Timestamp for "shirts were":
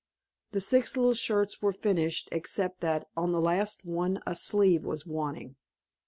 1.13-1.71